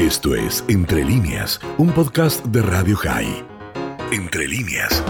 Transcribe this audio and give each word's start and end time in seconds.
Esto 0.00 0.34
es 0.34 0.64
Entre 0.70 1.04
líneas, 1.04 1.60
un 1.76 1.92
podcast 1.92 2.42
de 2.46 2.62
Radio 2.62 2.96
High. 2.96 3.44
Entre 4.10 4.48
líneas. 4.48 5.04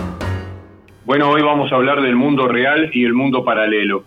Bueno, 1.05 1.31
hoy 1.31 1.43
vamos 1.43 1.71
a 1.71 1.77
hablar 1.77 2.03
del 2.03 2.17
mundo 2.17 2.49
real 2.49 2.91
y 2.93 3.05
el 3.05 3.15
mundo 3.15 3.45
paralelo. 3.45 4.03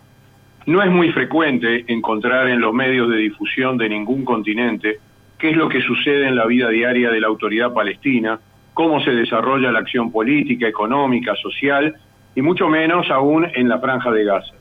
No 0.66 0.84
es 0.84 0.92
muy 0.92 1.10
frecuente 1.14 1.86
encontrar 1.88 2.50
en 2.50 2.60
los 2.60 2.74
medios 2.74 3.10
de 3.10 3.16
difusión 3.16 3.78
de 3.78 3.88
ningún 3.88 4.26
continente 4.26 4.98
qué 5.40 5.52
es 5.52 5.56
lo 5.56 5.70
que 5.70 5.82
sucede 5.82 6.28
en 6.28 6.36
la 6.36 6.48
vida 6.48 6.68
diaria 6.68 7.12
de 7.12 7.22
la 7.22 7.28
autoridad 7.28 7.74
palestina, 7.74 8.42
cómo 8.74 9.02
se 9.06 9.12
desarrolla 9.12 9.72
la 9.72 9.80
acción 9.80 10.12
política, 10.12 10.68
económica, 10.68 11.34
social 11.38 11.96
y 12.36 12.42
mucho 12.42 12.68
menos 12.68 13.10
aún 13.10 13.48
en 13.56 13.70
la 13.70 13.80
franja 13.80 14.12
de 14.12 14.26
Gaza. 14.26 14.54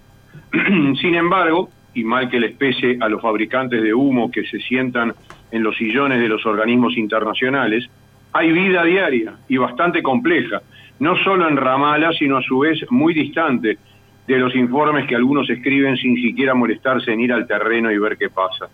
Sin 1.01 1.17
embargo, 1.17 1.69
y 1.95 2.05
mal 2.05 2.29
que 2.29 2.41
les 2.41 2.55
pese 2.57 2.97
a 3.01 3.09
los 3.09 3.21
fabricantes 3.21 3.83
de 3.83 3.95
humo 3.95 4.31
que 4.31 4.45
se 4.45 4.59
sientan 4.61 5.15
en 5.51 5.63
los 5.63 5.77
sillones 5.77 6.21
de 6.21 6.29
los 6.29 6.45
organismos 6.47 6.97
internacionales, 6.97 7.89
hay 8.33 8.53
vida 8.53 8.85
diaria 8.85 9.35
y 9.49 9.59
bastante 9.59 10.03
compleja, 10.03 10.63
no 10.99 11.17
solo 11.17 11.49
en 11.49 11.57
Ramala, 11.57 12.13
sino 12.13 12.39
a 12.39 12.43
su 12.43 12.61
vez 12.61 12.79
muy 12.91 13.13
distante 13.13 13.79
de 14.27 14.39
los 14.39 14.55
informes 14.55 15.07
que 15.07 15.17
algunos 15.17 15.51
escriben 15.51 15.97
sin 15.97 16.17
siquiera 16.17 16.55
molestarse 16.55 17.13
en 17.13 17.21
ir 17.21 17.33
al 17.33 17.47
terreno 17.47 17.91
y 17.91 17.99
ver 17.99 18.17
qué 18.17 18.31
pasa. 18.31 18.69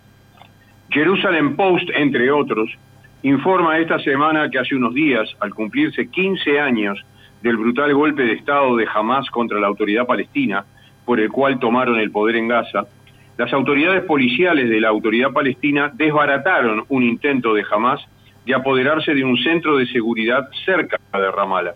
Jerusalem 0.91 1.57
Post, 1.57 1.91
entre 1.95 2.31
otros, 2.31 2.71
informa 3.23 3.79
esta 3.79 3.99
semana 3.99 4.49
que 4.51 4.59
hace 4.59 4.77
unos 4.77 4.95
días, 4.95 5.29
al 5.41 5.55
cumplirse 5.55 6.09
15 6.09 6.61
años 6.61 7.05
del 7.43 7.57
brutal 7.57 7.93
golpe 7.95 8.23
de 8.23 8.35
Estado 8.35 8.77
de 8.77 8.87
Hamas 8.93 9.29
contra 9.31 9.59
la 9.59 9.67
autoridad 9.67 10.07
palestina, 10.07 10.65
por 11.05 11.21
el 11.21 11.31
cual 11.31 11.59
tomaron 11.59 11.99
el 11.99 12.11
poder 12.11 12.37
en 12.37 12.49
Gaza, 12.49 12.87
las 13.39 13.53
autoridades 13.53 14.03
policiales 14.03 14.69
de 14.69 14.81
la 14.81 14.89
autoridad 14.89 15.33
palestina 15.33 15.93
desbarataron 15.95 16.85
un 16.89 17.05
intento 17.05 17.55
de 17.55 17.65
Hamas 17.71 18.01
de 18.45 18.53
apoderarse 18.53 19.15
de 19.15 19.23
un 19.23 19.39
centro 19.39 19.77
de 19.77 19.87
seguridad 19.87 20.49
cerca 20.65 20.99
de 21.13 21.31
Ramallah. 21.31 21.75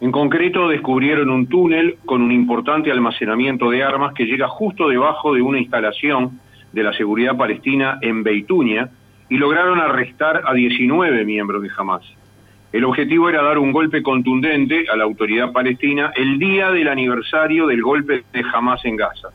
En 0.00 0.10
concreto, 0.10 0.66
descubrieron 0.68 1.28
un 1.28 1.46
túnel 1.46 1.96
con 2.06 2.22
un 2.22 2.32
importante 2.32 2.90
almacenamiento 2.90 3.68
de 3.68 3.84
armas 3.84 4.14
que 4.14 4.24
llega 4.24 4.48
justo 4.48 4.88
debajo 4.88 5.34
de 5.34 5.42
una 5.42 5.58
instalación 5.58 6.40
de 6.72 6.82
la 6.82 6.94
seguridad 6.94 7.36
palestina 7.36 7.98
en 8.00 8.22
Beitunia 8.22 8.88
y 9.28 9.36
lograron 9.36 9.78
arrestar 9.78 10.42
a 10.46 10.54
19 10.54 11.22
miembros 11.26 11.62
de 11.62 11.70
Hamas. 11.76 12.02
El 12.72 12.84
objetivo 12.84 13.28
era 13.28 13.42
dar 13.42 13.58
un 13.58 13.72
golpe 13.72 14.02
contundente 14.02 14.86
a 14.90 14.96
la 14.96 15.04
autoridad 15.04 15.52
palestina 15.52 16.12
el 16.16 16.38
día 16.38 16.70
del 16.70 16.88
aniversario 16.88 17.66
del 17.66 17.82
golpe 17.82 18.24
de 18.32 18.44
Hamas 18.54 18.82
en 18.86 18.96
Gaza. 18.96 19.28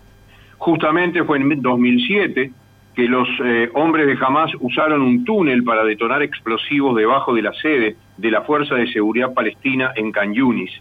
Justamente 0.59 1.23
fue 1.23 1.37
en 1.37 1.61
2007 1.61 2.51
que 2.93 3.07
los 3.07 3.27
eh, 3.43 3.69
hombres 3.75 4.07
de 4.07 4.17
Hamas 4.23 4.51
usaron 4.59 5.01
un 5.01 5.23
túnel 5.23 5.63
para 5.63 5.85
detonar 5.85 6.21
explosivos 6.21 6.97
debajo 6.97 7.33
de 7.33 7.41
la 7.41 7.53
sede 7.53 7.95
de 8.17 8.31
la 8.31 8.41
Fuerza 8.41 8.75
de 8.75 8.91
Seguridad 8.91 9.33
Palestina 9.33 9.93
en 9.95 10.11
Can 10.11 10.33
Yunis. 10.33 10.71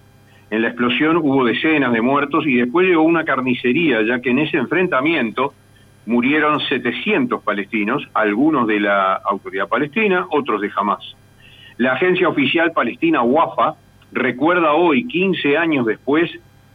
En 0.50 0.62
la 0.62 0.68
explosión 0.68 1.18
hubo 1.18 1.44
decenas 1.44 1.92
de 1.92 2.00
muertos 2.00 2.44
y 2.46 2.56
después 2.56 2.88
llegó 2.88 3.02
una 3.02 3.24
carnicería, 3.24 4.02
ya 4.02 4.20
que 4.20 4.30
en 4.30 4.40
ese 4.40 4.56
enfrentamiento 4.56 5.54
murieron 6.06 6.58
700 6.58 7.42
palestinos, 7.44 8.02
algunos 8.14 8.66
de 8.66 8.80
la 8.80 9.14
autoridad 9.14 9.68
palestina, 9.68 10.26
otros 10.30 10.60
de 10.60 10.70
Hamas. 10.76 11.14
La 11.76 11.92
agencia 11.92 12.28
oficial 12.28 12.72
palestina 12.72 13.22
WAFA 13.22 13.76
recuerda 14.10 14.72
hoy, 14.72 15.06
15 15.06 15.56
años 15.56 15.86
después, 15.86 16.30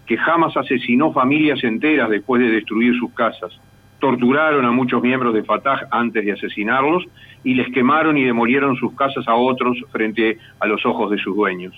que 0.05 0.17
Hamas 0.17 0.55
asesinó 0.57 1.13
familias 1.13 1.63
enteras 1.63 2.09
después 2.09 2.41
de 2.41 2.49
destruir 2.49 2.97
sus 2.97 3.13
casas. 3.13 3.59
Torturaron 3.99 4.65
a 4.65 4.71
muchos 4.71 5.01
miembros 5.01 5.33
de 5.33 5.43
Fatah 5.43 5.87
antes 5.91 6.25
de 6.25 6.33
asesinarlos 6.33 7.05
y 7.43 7.53
les 7.53 7.71
quemaron 7.73 8.17
y 8.17 8.23
demolieron 8.23 8.75
sus 8.75 8.93
casas 8.95 9.27
a 9.27 9.35
otros 9.35 9.77
frente 9.91 10.37
a 10.59 10.67
los 10.67 10.85
ojos 10.85 11.09
de 11.11 11.17
sus 11.17 11.35
dueños. 11.35 11.73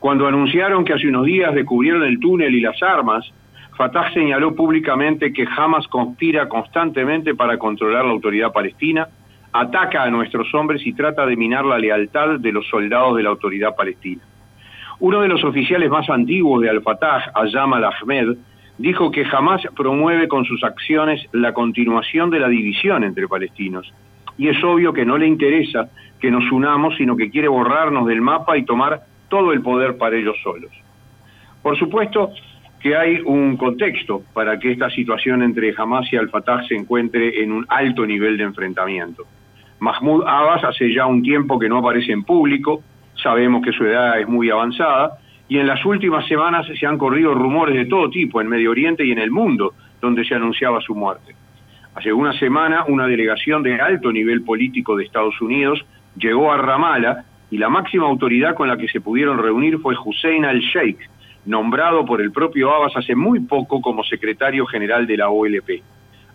Cuando 0.00 0.26
anunciaron 0.26 0.84
que 0.84 0.92
hace 0.92 1.08
unos 1.08 1.24
días 1.24 1.54
descubrieron 1.54 2.02
el 2.02 2.18
túnel 2.18 2.54
y 2.54 2.60
las 2.60 2.82
armas, 2.82 3.32
Fatah 3.76 4.12
señaló 4.12 4.54
públicamente 4.54 5.32
que 5.32 5.46
Hamas 5.56 5.86
conspira 5.88 6.48
constantemente 6.48 7.34
para 7.34 7.58
controlar 7.58 8.04
la 8.04 8.12
autoridad 8.12 8.52
palestina, 8.52 9.06
ataca 9.52 10.02
a 10.02 10.10
nuestros 10.10 10.52
hombres 10.54 10.86
y 10.86 10.92
trata 10.92 11.26
de 11.26 11.36
minar 11.36 11.64
la 11.64 11.78
lealtad 11.78 12.38
de 12.40 12.52
los 12.52 12.66
soldados 12.68 13.16
de 13.16 13.22
la 13.22 13.30
autoridad 13.30 13.74
palestina. 13.76 14.22
Uno 14.98 15.20
de 15.20 15.28
los 15.28 15.44
oficiales 15.44 15.90
más 15.90 16.08
antiguos 16.08 16.62
de 16.62 16.70
Al-Fatah, 16.70 17.32
Ayam 17.34 17.74
al-Ahmed, 17.74 18.36
dijo 18.78 19.10
que 19.10 19.24
jamás 19.24 19.62
promueve 19.76 20.28
con 20.28 20.44
sus 20.44 20.62
acciones 20.64 21.26
la 21.32 21.52
continuación 21.52 22.30
de 22.30 22.40
la 22.40 22.48
división 22.48 23.04
entre 23.04 23.28
palestinos. 23.28 23.92
Y 24.38 24.48
es 24.48 24.62
obvio 24.64 24.92
que 24.92 25.04
no 25.04 25.18
le 25.18 25.26
interesa 25.26 25.88
que 26.20 26.30
nos 26.30 26.50
unamos, 26.50 26.96
sino 26.96 27.16
que 27.16 27.30
quiere 27.30 27.48
borrarnos 27.48 28.06
del 28.06 28.20
mapa 28.20 28.56
y 28.56 28.64
tomar 28.64 29.02
todo 29.28 29.52
el 29.52 29.60
poder 29.62 29.98
para 29.98 30.16
ellos 30.16 30.36
solos. 30.42 30.70
Por 31.62 31.78
supuesto 31.78 32.30
que 32.80 32.96
hay 32.96 33.20
un 33.24 33.56
contexto 33.56 34.22
para 34.32 34.58
que 34.58 34.72
esta 34.72 34.88
situación 34.90 35.42
entre 35.42 35.74
Hamas 35.76 36.10
y 36.12 36.16
Al-Fatah 36.16 36.64
se 36.68 36.74
encuentre 36.74 37.42
en 37.42 37.52
un 37.52 37.66
alto 37.68 38.06
nivel 38.06 38.36
de 38.36 38.44
enfrentamiento. 38.44 39.24
Mahmoud 39.78 40.24
Abbas 40.26 40.64
hace 40.64 40.92
ya 40.94 41.06
un 41.06 41.22
tiempo 41.22 41.58
que 41.58 41.68
no 41.68 41.78
aparece 41.78 42.12
en 42.12 42.22
público, 42.22 42.82
sabemos 43.26 43.60
que 43.60 43.72
su 43.72 43.84
edad 43.84 44.20
es 44.20 44.28
muy 44.28 44.50
avanzada, 44.50 45.18
y 45.48 45.58
en 45.58 45.66
las 45.66 45.84
últimas 45.84 46.24
semanas 46.28 46.64
se 46.78 46.86
han 46.86 46.96
corrido 46.96 47.34
rumores 47.34 47.74
de 47.74 47.86
todo 47.86 48.08
tipo 48.08 48.40
en 48.40 48.46
Medio 48.46 48.70
Oriente 48.70 49.04
y 49.04 49.10
en 49.10 49.18
el 49.18 49.32
mundo 49.32 49.74
donde 50.00 50.24
se 50.24 50.36
anunciaba 50.36 50.80
su 50.80 50.94
muerte. 50.94 51.34
Hace 51.96 52.12
una 52.12 52.32
semana 52.38 52.84
una 52.86 53.08
delegación 53.08 53.64
de 53.64 53.80
alto 53.80 54.12
nivel 54.12 54.44
político 54.44 54.94
de 54.94 55.02
Estados 55.02 55.40
Unidos 55.40 55.84
llegó 56.16 56.52
a 56.52 56.56
Ramallah 56.56 57.24
y 57.50 57.58
la 57.58 57.68
máxima 57.68 58.06
autoridad 58.06 58.54
con 58.54 58.68
la 58.68 58.76
que 58.76 58.86
se 58.86 59.00
pudieron 59.00 59.38
reunir 59.38 59.78
fue 59.78 59.96
Hussein 60.04 60.44
al-Sheikh, 60.44 61.00
nombrado 61.46 62.04
por 62.04 62.20
el 62.20 62.30
propio 62.30 62.72
Abbas 62.72 62.92
hace 62.94 63.16
muy 63.16 63.40
poco 63.40 63.80
como 63.80 64.04
secretario 64.04 64.66
general 64.66 65.04
de 65.04 65.16
la 65.16 65.30
OLP. 65.30 65.82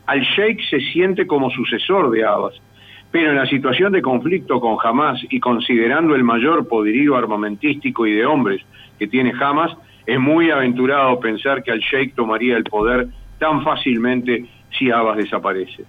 Al-Sheikh 0.08 0.60
se 0.70 0.82
siente 0.92 1.26
como 1.26 1.52
sucesor 1.52 2.12
de 2.12 2.26
Abbas 2.26 2.62
pero 3.12 3.32
en 3.32 3.36
la 3.36 3.46
situación 3.46 3.92
de 3.92 4.02
conflicto 4.02 4.60
con 4.62 4.78
Hamas 4.82 5.20
y 5.30 5.40
considerando 5.40 6.16
el 6.16 6.24
mayor 6.24 6.68
poderío 6.68 7.18
armamentístico 7.18 8.08
y 8.08 8.14
de 8.14 8.26
hombres 8.26 8.62
que 8.98 9.08
tiene 9.08 9.34
Hamas, 9.40 9.76
es 10.06 10.20
muy 10.20 10.50
aventurado 10.50 11.20
pensar 11.20 11.62
que 11.62 11.72
al-Sheikh 11.72 12.16
tomaría 12.16 12.56
el 12.56 12.64
poder 12.64 13.08
tan 13.38 13.64
fácilmente 13.64 14.46
si 14.78 14.90
Abbas 14.90 15.18
desaparece. 15.18 15.84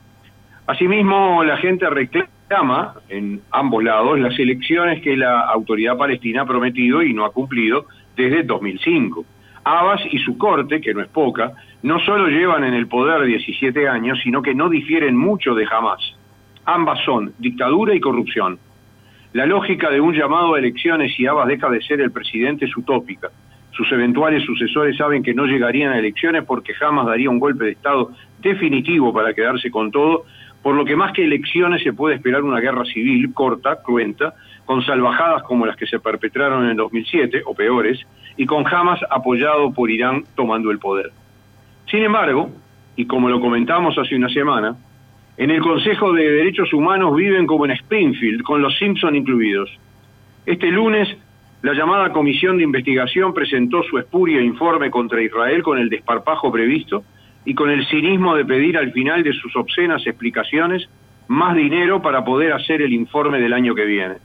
Asimismo, 0.66 1.44
la 1.44 1.56
gente 1.58 1.88
reclama 1.88 2.94
en 3.08 3.40
ambos 3.52 3.84
lados 3.84 4.18
las 4.18 4.36
elecciones 4.38 5.00
que 5.02 5.16
la 5.16 5.40
autoridad 5.42 5.96
palestina 5.96 6.42
ha 6.42 6.46
prometido 6.46 7.02
y 7.02 7.14
no 7.14 7.24
ha 7.24 7.32
cumplido 7.32 7.86
desde 8.16 8.42
2005. 8.42 9.24
Abbas 9.64 10.00
y 10.10 10.18
su 10.18 10.36
corte, 10.36 10.80
que 10.80 10.92
no 10.92 11.02
es 11.02 11.08
poca, 11.08 11.52
no 11.82 12.00
solo 12.00 12.26
llevan 12.26 12.64
en 12.64 12.74
el 12.74 12.88
poder 12.88 13.24
17 13.24 13.88
años, 13.88 14.18
sino 14.24 14.42
que 14.42 14.54
no 14.54 14.68
difieren 14.68 15.16
mucho 15.16 15.54
de 15.54 15.66
Hamas 15.70 16.16
Ambas 16.64 17.00
son 17.04 17.32
dictadura 17.38 17.94
y 17.94 18.00
corrupción. 18.00 18.58
La 19.32 19.46
lógica 19.46 19.90
de 19.90 20.00
un 20.00 20.14
llamado 20.14 20.54
a 20.54 20.58
elecciones 20.58 21.14
si 21.16 21.26
Abbas 21.26 21.48
deja 21.48 21.68
de 21.70 21.82
ser 21.82 22.00
el 22.00 22.12
presidente 22.12 22.66
es 22.66 22.76
utópica. 22.76 23.30
Sus 23.72 23.90
eventuales 23.90 24.44
sucesores 24.44 24.96
saben 24.96 25.22
que 25.22 25.34
no 25.34 25.46
llegarían 25.46 25.92
a 25.92 25.98
elecciones 25.98 26.44
porque 26.44 26.74
jamás 26.74 27.06
daría 27.06 27.30
un 27.30 27.40
golpe 27.40 27.64
de 27.64 27.72
Estado 27.72 28.10
definitivo 28.40 29.12
para 29.12 29.32
quedarse 29.32 29.70
con 29.70 29.90
todo, 29.90 30.24
por 30.62 30.74
lo 30.74 30.84
que 30.84 30.94
más 30.94 31.12
que 31.12 31.24
elecciones 31.24 31.82
se 31.82 31.92
puede 31.92 32.16
esperar 32.16 32.42
una 32.42 32.60
guerra 32.60 32.84
civil 32.84 33.32
corta, 33.32 33.82
cruenta, 33.82 34.34
con 34.64 34.84
salvajadas 34.84 35.42
como 35.42 35.66
las 35.66 35.76
que 35.76 35.86
se 35.86 35.98
perpetraron 35.98 36.68
en 36.68 36.76
2007, 36.76 37.42
o 37.46 37.54
peores, 37.54 37.98
y 38.36 38.46
con 38.46 38.64
Hamas 38.66 39.00
apoyado 39.10 39.72
por 39.72 39.90
Irán 39.90 40.24
tomando 40.36 40.70
el 40.70 40.78
poder. 40.78 41.10
Sin 41.90 42.04
embargo, 42.04 42.50
y 42.94 43.06
como 43.06 43.28
lo 43.28 43.40
comentamos 43.40 43.96
hace 43.98 44.14
una 44.14 44.28
semana, 44.28 44.76
en 45.36 45.50
el 45.50 45.60
Consejo 45.60 46.12
de 46.12 46.30
Derechos 46.30 46.72
Humanos 46.72 47.16
viven 47.16 47.46
como 47.46 47.64
en 47.64 47.70
Springfield, 47.72 48.42
con 48.42 48.60
los 48.60 48.76
Simpson 48.78 49.16
incluidos. 49.16 49.70
Este 50.44 50.70
lunes, 50.70 51.08
la 51.62 51.72
llamada 51.72 52.12
Comisión 52.12 52.58
de 52.58 52.64
Investigación 52.64 53.32
presentó 53.32 53.82
su 53.84 53.98
espurio 53.98 54.42
informe 54.42 54.90
contra 54.90 55.22
Israel 55.22 55.62
con 55.62 55.78
el 55.78 55.88
desparpajo 55.88 56.52
previsto 56.52 57.04
y 57.44 57.54
con 57.54 57.70
el 57.70 57.86
cinismo 57.86 58.34
de 58.36 58.44
pedir 58.44 58.76
al 58.76 58.92
final 58.92 59.22
de 59.22 59.32
sus 59.32 59.56
obscenas 59.56 60.06
explicaciones 60.06 60.88
más 61.28 61.56
dinero 61.56 62.02
para 62.02 62.24
poder 62.24 62.52
hacer 62.52 62.82
el 62.82 62.92
informe 62.92 63.40
del 63.40 63.54
año 63.54 63.74
que 63.74 63.86
viene. 63.86 64.16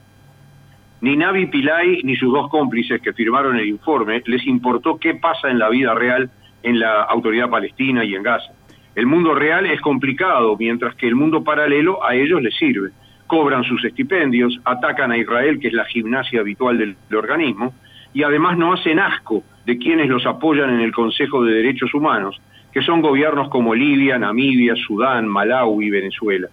Ni 0.99 1.15
Navi 1.15 1.45
Pillay 1.45 2.01
ni 2.03 2.15
sus 2.15 2.33
dos 2.33 2.49
cómplices 2.49 3.01
que 3.01 3.13
firmaron 3.13 3.55
el 3.57 3.67
informe 3.67 4.21
les 4.25 4.45
importó 4.45 4.97
qué 4.97 5.15
pasa 5.15 5.49
en 5.49 5.59
la 5.59 5.69
vida 5.69 5.93
real 5.93 6.29
en 6.63 6.79
la 6.79 7.03
autoridad 7.03 7.49
palestina 7.49 8.03
y 8.03 8.15
en 8.15 8.23
Gaza. 8.23 8.51
El 8.97 9.05
mundo 9.05 9.35
real 9.35 9.67
es 9.67 9.79
complicado, 9.79 10.57
mientras 10.57 10.95
que 10.95 11.07
el 11.07 11.13
mundo 11.13 11.43
paralelo 11.43 12.03
a 12.03 12.15
ellos 12.15 12.41
les 12.41 12.57
sirve. 12.57 12.89
Cobran 13.27 13.63
sus 13.63 13.85
estipendios, 13.85 14.59
atacan 14.65 15.11
a 15.11 15.17
Israel, 15.19 15.59
que 15.59 15.67
es 15.67 15.73
la 15.73 15.85
gimnasia 15.85 16.39
habitual 16.39 16.79
del, 16.79 16.97
organismo, 17.15 17.75
y 18.11 18.23
además 18.23 18.57
no 18.57 18.73
hacen 18.73 18.97
asco 18.97 19.43
de 19.67 19.77
quienes 19.77 20.09
los 20.09 20.25
apoyan 20.25 20.71
en 20.71 20.79
el 20.79 20.91
Consejo 20.91 21.45
de 21.45 21.53
Derechos 21.53 21.93
Humanos, 21.93 22.41
que 22.73 22.81
son 22.81 23.01
gobiernos 23.01 23.49
como 23.49 23.75
Libia, 23.75 24.17
Namibia, 24.17 24.73
Sudán, 24.75 25.27
Malawi 25.27 25.85
y 25.85 25.89
Venezuela. 25.91 26.47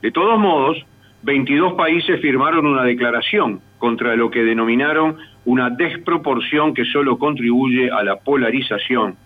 De 0.00 0.10
todos 0.10 0.40
modos, 0.40 0.82
22 1.24 1.74
países 1.74 2.22
firmaron 2.22 2.64
una 2.64 2.84
declaración 2.84 3.60
contra 3.76 4.16
lo 4.16 4.30
que 4.30 4.44
denominaron 4.44 5.18
una 5.44 5.68
desproporción 5.68 6.72
que 6.72 6.86
solo 6.86 7.18
contribuye 7.18 7.90
a 7.90 8.02
la 8.02 8.16
polarización. 8.16 9.18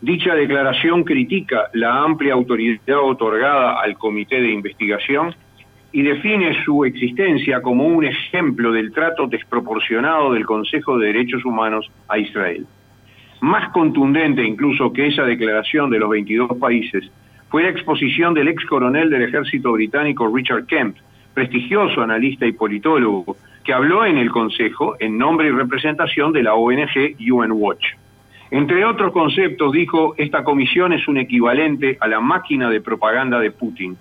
Dicha 0.00 0.36
declaración 0.36 1.02
critica 1.02 1.70
la 1.72 2.04
amplia 2.04 2.34
autoridad 2.34 3.00
otorgada 3.02 3.80
al 3.80 3.98
Comité 3.98 4.40
de 4.40 4.52
Investigación 4.52 5.34
y 5.90 6.02
define 6.02 6.62
su 6.64 6.84
existencia 6.84 7.60
como 7.62 7.84
un 7.84 8.04
ejemplo 8.04 8.70
del 8.70 8.92
trato 8.92 9.26
desproporcionado 9.26 10.32
del 10.32 10.46
Consejo 10.46 10.98
de 10.98 11.08
Derechos 11.08 11.44
Humanos 11.44 11.90
a 12.06 12.16
Israel. 12.16 12.64
Más 13.40 13.72
contundente 13.72 14.44
incluso 14.44 14.92
que 14.92 15.08
esa 15.08 15.24
declaración 15.24 15.90
de 15.90 15.98
los 15.98 16.10
22 16.10 16.56
países 16.58 17.10
fue 17.48 17.64
la 17.64 17.70
exposición 17.70 18.34
del 18.34 18.48
ex 18.48 18.64
coronel 18.66 19.10
del 19.10 19.22
ejército 19.22 19.72
británico 19.72 20.32
Richard 20.32 20.66
Kemp, 20.66 20.96
prestigioso 21.34 22.02
analista 22.02 22.46
y 22.46 22.52
politólogo, 22.52 23.36
que 23.64 23.72
habló 23.72 24.04
en 24.04 24.18
el 24.18 24.30
Consejo 24.30 24.94
en 25.00 25.18
nombre 25.18 25.48
y 25.48 25.50
representación 25.50 26.32
de 26.32 26.44
la 26.44 26.54
ONG 26.54 27.16
UN 27.18 27.52
Watch. 27.52 27.84
Entre 28.50 28.84
otros 28.84 29.12
conceptos 29.12 29.72
dijo, 29.72 30.14
esta 30.16 30.42
comisión 30.42 30.92
es 30.92 31.06
un 31.06 31.18
equivalente 31.18 31.98
a 32.00 32.08
la 32.08 32.20
máquina 32.20 32.70
de 32.70 32.80
propaganda 32.80 33.38
de 33.40 33.50
Putin 33.50 33.96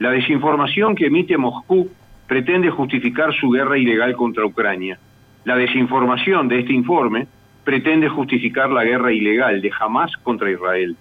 la 0.00 0.10
desinformación 0.10 0.94
que 0.94 1.06
emite 1.06 1.36
Moscú 1.36 1.90
pretende 2.26 2.70
justificar 2.70 3.34
su 3.34 3.50
guerra 3.50 3.76
ilegal 3.76 4.16
contra 4.16 4.46
Ucrania. 4.46 4.98
La 5.44 5.56
desinformación 5.56 6.48
de 6.48 6.60
este 6.60 6.72
informe 6.72 7.26
pretende 7.64 8.08
justificar 8.08 8.70
la 8.70 8.82
guerra 8.82 9.12
ilegal 9.12 9.60
de 9.60 9.70
Hamas 9.78 10.16
contra 10.22 10.50
Israel. 10.50 10.96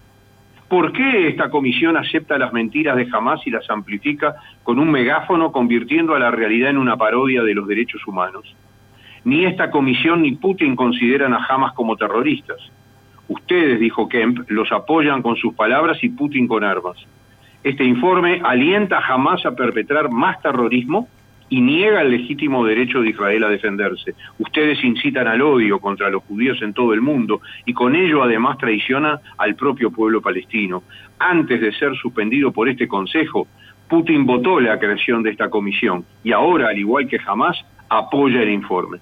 ¿Por 0.67 0.91
qué 0.91 1.29
esta 1.29 1.49
comisión 1.49 1.95
acepta 1.95 2.37
las 2.37 2.51
mentiras 2.51 2.97
de 2.97 3.07
Hamas 3.09 3.39
y 3.47 3.51
las 3.51 3.69
amplifica 3.69 4.35
con 4.63 4.79
un 4.79 4.91
megáfono 4.91 5.53
convirtiendo 5.53 6.13
a 6.13 6.19
la 6.19 6.29
realidad 6.29 6.71
en 6.71 6.77
una 6.77 6.97
parodia 6.97 7.41
de 7.41 7.55
los 7.55 7.69
derechos 7.69 8.05
humanos? 8.05 8.53
Ni 9.23 9.45
esta 9.45 9.71
comisión 9.71 10.23
ni 10.23 10.33
Putin 10.33 10.75
consideran 10.75 11.33
a 11.33 11.45
Hamas 11.47 11.71
como 11.71 11.95
terroristas. 11.95 12.59
Ustedes, 13.29 13.79
dijo 13.79 14.09
Kemp, 14.09 14.49
los 14.49 14.71
apoyan 14.71 15.21
con 15.21 15.35
sus 15.35 15.53
palabras 15.53 16.03
y 16.03 16.09
Putin 16.09 16.47
con 16.47 16.63
armas. 16.63 16.97
Este 17.63 17.83
informe 17.83 18.41
alienta 18.43 19.01
jamás 19.01 19.45
a 19.45 19.55
perpetrar 19.55 20.11
más 20.11 20.41
terrorismo 20.41 21.07
y 21.47 21.61
niega 21.61 22.01
el 22.01 22.11
legítimo 22.11 22.65
derecho 22.65 23.01
de 23.01 23.09
Israel 23.09 23.43
a 23.43 23.49
defenderse. 23.49 24.15
Ustedes 24.39 24.83
incitan 24.83 25.27
al 25.27 25.41
odio 25.41 25.79
contra 25.79 26.09
los 26.09 26.23
judíos 26.23 26.61
en 26.61 26.73
todo 26.73 26.93
el 26.93 27.01
mundo 27.01 27.41
y 27.65 27.73
con 27.73 27.95
ello 27.95 28.23
además 28.23 28.57
traicionan 28.57 29.19
al 29.37 29.55
propio 29.55 29.91
pueblo 29.91 30.21
palestino. 30.21 30.83
Antes 31.19 31.61
de 31.61 31.71
ser 31.73 31.95
suspendido 31.95 32.51
por 32.51 32.67
este 32.67 32.87
Consejo, 32.87 33.47
Putin 33.87 34.25
votó 34.25 34.59
la 34.59 34.79
creación 34.79 35.21
de 35.21 35.31
esta 35.31 35.49
comisión 35.49 36.03
y 36.23 36.31
ahora, 36.31 36.69
al 36.69 36.77
igual 36.77 37.07
que 37.07 37.19
jamás, 37.19 37.57
apoya 37.89 38.41
el 38.41 38.49
informe. 38.49 38.99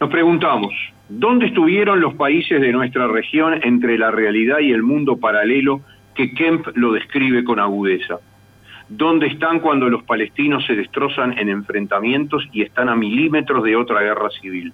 Nos 0.00 0.10
preguntamos, 0.10 0.72
¿dónde 1.08 1.46
estuvieron 1.46 2.00
los 2.00 2.14
países 2.14 2.60
de 2.60 2.72
nuestra 2.72 3.06
región 3.06 3.60
entre 3.62 3.98
la 3.98 4.10
realidad 4.10 4.60
y 4.60 4.72
el 4.72 4.82
mundo 4.82 5.18
paralelo 5.18 5.82
que 6.14 6.32
Kemp 6.32 6.66
lo 6.74 6.92
describe 6.92 7.44
con 7.44 7.58
agudeza. 7.58 8.18
¿Dónde 8.88 9.28
están 9.28 9.60
cuando 9.60 9.88
los 9.88 10.02
palestinos 10.02 10.66
se 10.66 10.74
destrozan 10.74 11.38
en 11.38 11.48
enfrentamientos 11.48 12.46
y 12.52 12.62
están 12.62 12.88
a 12.88 12.96
milímetros 12.96 13.62
de 13.62 13.76
otra 13.76 14.00
guerra 14.00 14.28
civil? 14.30 14.72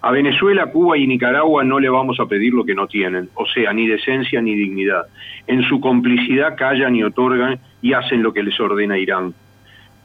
A 0.00 0.10
Venezuela, 0.10 0.70
Cuba 0.70 0.96
y 0.96 1.06
Nicaragua 1.06 1.64
no 1.64 1.78
le 1.78 1.88
vamos 1.88 2.18
a 2.20 2.26
pedir 2.26 2.54
lo 2.54 2.64
que 2.64 2.74
no 2.74 2.86
tienen, 2.86 3.28
o 3.34 3.46
sea, 3.46 3.72
ni 3.72 3.86
decencia 3.86 4.40
ni 4.40 4.54
dignidad. 4.54 5.06
En 5.46 5.62
su 5.62 5.80
complicidad 5.80 6.56
callan 6.56 6.96
y 6.96 7.02
otorgan 7.02 7.58
y 7.82 7.92
hacen 7.92 8.22
lo 8.22 8.32
que 8.32 8.42
les 8.42 8.58
ordena 8.58 8.98
Irán. 8.98 9.34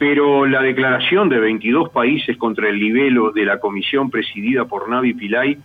Pero 0.01 0.47
la 0.47 0.63
declaración 0.63 1.29
de 1.29 1.39
22 1.39 1.89
países 1.89 2.35
contra 2.35 2.67
el 2.67 2.79
libelo 2.79 3.29
de 3.33 3.45
la 3.45 3.59
comisión 3.59 4.09
presidida 4.09 4.65
por 4.65 4.89
Navi 4.89 5.13
Pillay 5.13 5.59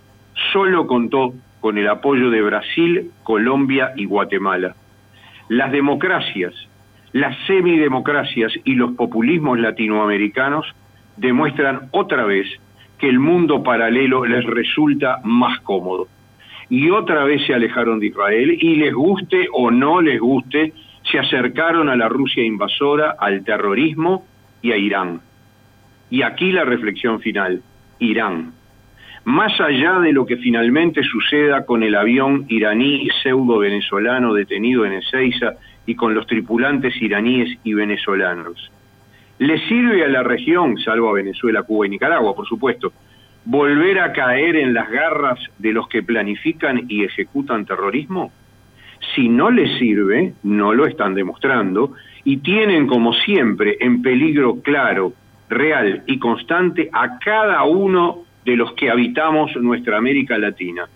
solo 0.52 0.86
contó 0.86 1.32
con 1.62 1.78
el 1.78 1.88
apoyo 1.88 2.28
de 2.28 2.42
Brasil, 2.42 3.12
Colombia 3.22 3.94
y 3.96 4.04
Guatemala. 4.04 4.76
Las 5.48 5.72
democracias, 5.72 6.52
las 7.12 7.34
semidemocracias 7.46 8.52
y 8.62 8.74
los 8.74 8.92
populismos 8.92 9.58
latinoamericanos 9.58 10.66
demuestran 11.16 11.88
otra 11.92 12.26
vez 12.26 12.46
que 12.98 13.08
el 13.08 13.18
mundo 13.18 13.62
paralelo 13.62 14.26
les 14.26 14.44
resulta 14.44 15.18
más 15.24 15.60
cómodo. 15.60 16.08
Y 16.68 16.90
otra 16.90 17.24
vez 17.24 17.40
se 17.46 17.54
alejaron 17.54 18.00
de 18.00 18.08
Israel 18.08 18.58
y 18.60 18.76
les 18.76 18.92
guste 18.92 19.48
o 19.50 19.70
no 19.70 20.02
les 20.02 20.20
guste, 20.20 20.74
se 21.10 21.18
acercaron 21.18 21.88
a 21.88 21.96
la 21.96 22.08
Rusia 22.08 22.44
invasora, 22.44 23.16
al 23.18 23.44
terrorismo 23.44 24.26
y 24.62 24.72
a 24.72 24.76
Irán. 24.76 25.20
Y 26.10 26.22
aquí 26.22 26.52
la 26.52 26.64
reflexión 26.64 27.20
final, 27.20 27.62
Irán 27.98 28.52
más 29.26 29.60
allá 29.60 29.98
de 29.98 30.12
lo 30.12 30.24
que 30.24 30.36
finalmente 30.36 31.02
suceda 31.02 31.66
con 31.66 31.82
el 31.82 31.96
avión 31.96 32.46
iraní 32.48 33.08
pseudo-venezolano 33.22 34.32
detenido 34.32 34.86
en 34.86 34.92
Ezeiza 34.92 35.54
y 35.84 35.96
con 35.96 36.14
los 36.14 36.28
tripulantes 36.28 36.94
iraníes 37.02 37.58
y 37.64 37.74
venezolanos. 37.74 38.70
¿Le 39.40 39.58
sirve 39.66 40.04
a 40.04 40.08
la 40.08 40.22
región, 40.22 40.78
salvo 40.78 41.10
a 41.10 41.14
Venezuela, 41.14 41.64
Cuba 41.64 41.86
y 41.86 41.90
Nicaragua, 41.90 42.36
por 42.36 42.46
supuesto, 42.46 42.92
volver 43.44 43.98
a 43.98 44.12
caer 44.12 44.54
en 44.54 44.72
las 44.72 44.88
garras 44.88 45.40
de 45.58 45.72
los 45.72 45.88
que 45.88 46.04
planifican 46.04 46.84
y 46.88 47.02
ejecutan 47.02 47.66
terrorismo? 47.66 48.30
Si 49.14 49.28
no 49.28 49.50
les 49.50 49.78
sirve, 49.78 50.34
no 50.42 50.72
lo 50.72 50.86
están 50.86 51.14
demostrando, 51.14 51.92
y 52.24 52.38
tienen 52.38 52.86
como 52.86 53.12
siempre 53.12 53.76
en 53.80 54.02
peligro 54.02 54.60
claro, 54.60 55.12
real 55.48 56.02
y 56.06 56.18
constante 56.18 56.90
a 56.92 57.18
cada 57.18 57.62
uno 57.64 58.24
de 58.44 58.56
los 58.56 58.72
que 58.72 58.90
habitamos 58.90 59.54
nuestra 59.56 59.98
América 59.98 60.38
Latina. 60.38 60.88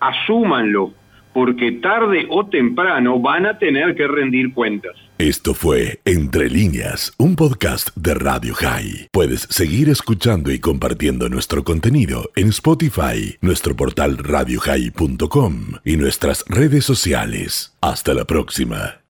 Asúmanlo, 0.00 0.92
porque 1.34 1.72
tarde 1.72 2.26
o 2.30 2.46
temprano 2.46 3.20
van 3.20 3.44
a 3.44 3.58
tener 3.58 3.94
que 3.94 4.06
rendir 4.06 4.54
cuentas. 4.54 4.92
Esto 5.18 5.54
fue 5.54 6.00
Entre 6.04 6.48
líneas, 6.48 7.12
un 7.18 7.36
podcast 7.36 7.90
de 7.96 8.14
Radio 8.14 8.54
High. 8.54 9.08
Puedes 9.12 9.40
seguir 9.50 9.88
escuchando 9.88 10.50
y 10.50 10.58
compartiendo 10.58 11.28
nuestro 11.28 11.64
contenido 11.64 12.30
en 12.36 12.48
Spotify, 12.48 13.36
nuestro 13.40 13.76
portal 13.76 14.18
radiohigh.com 14.18 15.54
y 15.84 15.96
nuestras 15.96 16.44
redes 16.48 16.84
sociales. 16.84 17.76
Hasta 17.80 18.14
la 18.14 18.24
próxima. 18.24 19.00